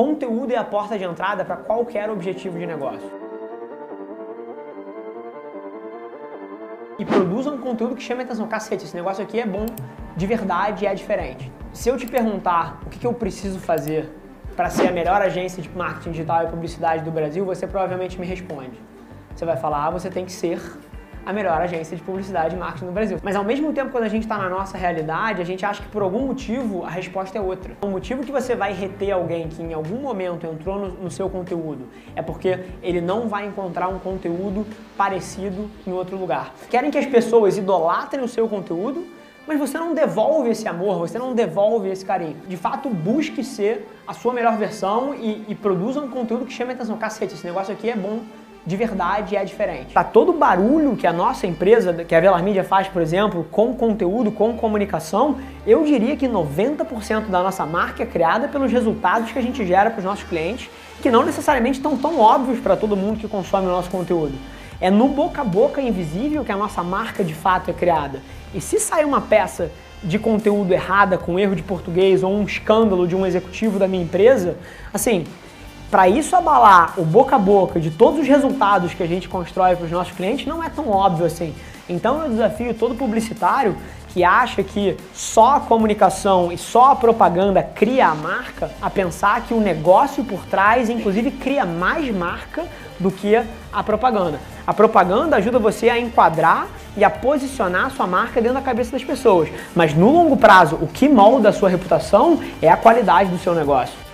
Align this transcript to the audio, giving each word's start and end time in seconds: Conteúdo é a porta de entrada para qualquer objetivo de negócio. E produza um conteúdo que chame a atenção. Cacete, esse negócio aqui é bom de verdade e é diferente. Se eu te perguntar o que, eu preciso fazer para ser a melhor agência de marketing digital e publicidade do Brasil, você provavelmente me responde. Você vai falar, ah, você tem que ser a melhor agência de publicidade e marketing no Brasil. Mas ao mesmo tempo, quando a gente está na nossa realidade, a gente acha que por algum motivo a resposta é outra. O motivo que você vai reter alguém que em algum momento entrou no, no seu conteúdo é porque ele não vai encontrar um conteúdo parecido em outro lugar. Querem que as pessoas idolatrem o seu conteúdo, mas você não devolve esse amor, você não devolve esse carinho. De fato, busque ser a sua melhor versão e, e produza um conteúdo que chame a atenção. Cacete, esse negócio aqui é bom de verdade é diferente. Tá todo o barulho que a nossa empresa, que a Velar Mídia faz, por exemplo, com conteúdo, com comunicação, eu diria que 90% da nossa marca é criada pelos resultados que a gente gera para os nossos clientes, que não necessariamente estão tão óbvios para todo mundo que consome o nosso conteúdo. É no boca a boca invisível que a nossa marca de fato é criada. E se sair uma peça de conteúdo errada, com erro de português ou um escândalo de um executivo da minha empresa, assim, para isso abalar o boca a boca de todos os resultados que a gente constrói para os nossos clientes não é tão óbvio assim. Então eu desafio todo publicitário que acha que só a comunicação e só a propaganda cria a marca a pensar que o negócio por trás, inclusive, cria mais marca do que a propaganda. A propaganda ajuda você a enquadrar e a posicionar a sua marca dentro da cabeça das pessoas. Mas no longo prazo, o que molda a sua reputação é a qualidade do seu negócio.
Conteúdo 0.00 0.50
é 0.50 0.56
a 0.56 0.64
porta 0.64 0.96
de 0.96 1.04
entrada 1.04 1.44
para 1.44 1.58
qualquer 1.58 2.08
objetivo 2.08 2.58
de 2.58 2.64
negócio. 2.64 3.06
E 6.98 7.04
produza 7.04 7.50
um 7.50 7.58
conteúdo 7.58 7.94
que 7.94 8.02
chame 8.02 8.22
a 8.22 8.24
atenção. 8.24 8.48
Cacete, 8.48 8.86
esse 8.86 8.96
negócio 8.96 9.22
aqui 9.22 9.38
é 9.38 9.44
bom 9.44 9.66
de 10.16 10.26
verdade 10.26 10.84
e 10.84 10.86
é 10.86 10.94
diferente. 10.94 11.52
Se 11.70 11.90
eu 11.90 11.98
te 11.98 12.06
perguntar 12.06 12.80
o 12.86 12.88
que, 12.88 13.06
eu 13.06 13.12
preciso 13.12 13.58
fazer 13.60 14.10
para 14.56 14.70
ser 14.70 14.88
a 14.88 14.90
melhor 14.90 15.20
agência 15.20 15.62
de 15.62 15.68
marketing 15.68 16.12
digital 16.12 16.44
e 16.44 16.46
publicidade 16.46 17.04
do 17.04 17.10
Brasil, 17.10 17.44
você 17.44 17.66
provavelmente 17.66 18.18
me 18.18 18.26
responde. 18.26 18.80
Você 19.36 19.44
vai 19.44 19.58
falar, 19.58 19.84
ah, 19.84 19.90
você 19.90 20.08
tem 20.08 20.24
que 20.24 20.32
ser 20.32 20.62
a 21.24 21.32
melhor 21.32 21.60
agência 21.60 21.96
de 21.96 22.02
publicidade 22.02 22.54
e 22.54 22.58
marketing 22.58 22.86
no 22.86 22.92
Brasil. 22.92 23.18
Mas 23.22 23.36
ao 23.36 23.44
mesmo 23.44 23.72
tempo, 23.72 23.90
quando 23.90 24.04
a 24.04 24.08
gente 24.08 24.22
está 24.22 24.38
na 24.38 24.48
nossa 24.48 24.76
realidade, 24.76 25.40
a 25.40 25.44
gente 25.44 25.64
acha 25.64 25.82
que 25.82 25.88
por 25.88 26.02
algum 26.02 26.26
motivo 26.26 26.84
a 26.84 26.90
resposta 26.90 27.36
é 27.36 27.40
outra. 27.40 27.76
O 27.82 27.88
motivo 27.88 28.22
que 28.22 28.32
você 28.32 28.54
vai 28.54 28.72
reter 28.72 29.12
alguém 29.12 29.48
que 29.48 29.62
em 29.62 29.72
algum 29.72 29.96
momento 29.96 30.46
entrou 30.46 30.78
no, 30.78 30.88
no 30.88 31.10
seu 31.10 31.28
conteúdo 31.28 31.88
é 32.14 32.22
porque 32.22 32.58
ele 32.82 33.00
não 33.00 33.28
vai 33.28 33.46
encontrar 33.46 33.88
um 33.88 33.98
conteúdo 33.98 34.66
parecido 34.96 35.70
em 35.86 35.92
outro 35.92 36.16
lugar. 36.16 36.54
Querem 36.68 36.90
que 36.90 36.98
as 36.98 37.06
pessoas 37.06 37.56
idolatrem 37.58 38.22
o 38.22 38.28
seu 38.28 38.48
conteúdo, 38.48 39.06
mas 39.46 39.58
você 39.58 39.78
não 39.78 39.94
devolve 39.94 40.50
esse 40.50 40.68
amor, 40.68 40.98
você 40.98 41.18
não 41.18 41.34
devolve 41.34 41.88
esse 41.88 42.04
carinho. 42.04 42.36
De 42.46 42.56
fato, 42.56 42.88
busque 42.88 43.42
ser 43.42 43.88
a 44.06 44.12
sua 44.12 44.32
melhor 44.32 44.56
versão 44.56 45.14
e, 45.14 45.44
e 45.48 45.54
produza 45.54 46.00
um 46.00 46.08
conteúdo 46.08 46.44
que 46.46 46.52
chame 46.52 46.72
a 46.72 46.74
atenção. 46.74 46.96
Cacete, 46.96 47.34
esse 47.34 47.46
negócio 47.46 47.72
aqui 47.72 47.90
é 47.90 47.96
bom 47.96 48.20
de 48.64 48.76
verdade 48.76 49.36
é 49.36 49.44
diferente. 49.44 49.92
Tá 49.92 50.04
todo 50.04 50.30
o 50.30 50.32
barulho 50.32 50.96
que 50.96 51.06
a 51.06 51.12
nossa 51.12 51.46
empresa, 51.46 51.92
que 52.04 52.14
a 52.14 52.20
Velar 52.20 52.42
Mídia 52.42 52.62
faz, 52.62 52.88
por 52.88 53.00
exemplo, 53.00 53.46
com 53.50 53.74
conteúdo, 53.74 54.30
com 54.30 54.54
comunicação, 54.54 55.38
eu 55.66 55.84
diria 55.84 56.16
que 56.16 56.28
90% 56.28 57.28
da 57.28 57.42
nossa 57.42 57.64
marca 57.64 58.02
é 58.02 58.06
criada 58.06 58.48
pelos 58.48 58.70
resultados 58.70 59.32
que 59.32 59.38
a 59.38 59.42
gente 59.42 59.66
gera 59.66 59.90
para 59.90 59.98
os 59.98 60.04
nossos 60.04 60.24
clientes, 60.24 60.70
que 61.00 61.10
não 61.10 61.24
necessariamente 61.24 61.78
estão 61.78 61.96
tão 61.96 62.20
óbvios 62.20 62.60
para 62.60 62.76
todo 62.76 62.96
mundo 62.96 63.18
que 63.18 63.28
consome 63.28 63.66
o 63.66 63.70
nosso 63.70 63.90
conteúdo. 63.90 64.34
É 64.80 64.90
no 64.90 65.08
boca 65.08 65.40
a 65.40 65.44
boca 65.44 65.80
invisível 65.80 66.44
que 66.44 66.52
a 66.52 66.56
nossa 66.56 66.82
marca 66.82 67.24
de 67.24 67.34
fato 67.34 67.70
é 67.70 67.74
criada. 67.74 68.20
E 68.54 68.60
se 68.60 68.78
sair 68.78 69.04
uma 69.04 69.20
peça 69.20 69.70
de 70.02 70.18
conteúdo 70.18 70.72
errada, 70.72 71.18
com 71.18 71.38
erro 71.38 71.54
de 71.54 71.62
português 71.62 72.22
ou 72.22 72.32
um 72.32 72.44
escândalo 72.44 73.06
de 73.06 73.14
um 73.14 73.26
executivo 73.26 73.78
da 73.78 73.86
minha 73.86 74.02
empresa, 74.02 74.56
assim, 74.92 75.26
para 75.90 76.08
isso 76.08 76.36
abalar 76.36 76.94
o 76.96 77.04
boca 77.04 77.36
a 77.36 77.38
boca 77.38 77.80
de 77.80 77.90
todos 77.90 78.20
os 78.20 78.26
resultados 78.26 78.94
que 78.94 79.02
a 79.02 79.06
gente 79.06 79.28
constrói 79.28 79.74
para 79.74 79.86
os 79.86 79.90
nossos 79.90 80.12
clientes 80.12 80.46
não 80.46 80.62
é 80.62 80.68
tão 80.68 80.88
óbvio 80.88 81.26
assim. 81.26 81.54
Então 81.88 82.22
eu 82.22 82.30
desafio 82.30 82.72
todo 82.72 82.94
publicitário 82.94 83.76
que 84.08 84.24
acha 84.24 84.62
que 84.62 84.96
só 85.14 85.56
a 85.56 85.60
comunicação 85.60 86.52
e 86.52 86.58
só 86.58 86.92
a 86.92 86.96
propaganda 86.96 87.62
cria 87.62 88.08
a 88.08 88.14
marca 88.14 88.70
a 88.80 88.90
pensar 88.90 89.42
que 89.42 89.54
o 89.54 89.60
negócio 89.60 90.24
por 90.24 90.44
trás, 90.46 90.90
inclusive, 90.90 91.30
cria 91.30 91.64
mais 91.64 92.12
marca 92.14 92.64
do 92.98 93.10
que 93.10 93.40
a 93.72 93.82
propaganda. 93.82 94.40
A 94.66 94.74
propaganda 94.74 95.36
ajuda 95.36 95.58
você 95.58 95.88
a 95.88 95.98
enquadrar 95.98 96.66
e 96.96 97.04
a 97.04 97.10
posicionar 97.10 97.86
a 97.86 97.90
sua 97.90 98.06
marca 98.06 98.40
dentro 98.40 98.54
da 98.54 98.62
cabeça 98.62 98.92
das 98.92 99.04
pessoas. 99.04 99.48
Mas 99.74 99.94
no 99.94 100.10
longo 100.10 100.36
prazo, 100.36 100.76
o 100.80 100.88
que 100.88 101.08
molda 101.08 101.50
a 101.50 101.52
sua 101.52 101.68
reputação 101.68 102.40
é 102.60 102.68
a 102.68 102.76
qualidade 102.76 103.30
do 103.30 103.38
seu 103.38 103.54
negócio. 103.54 104.09